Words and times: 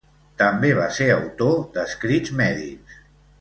També 0.41 0.71
va 0.79 0.87
ser 0.95 1.09
autor 1.17 1.53
d'escrits 1.77 2.35
mèdics. 2.41 2.99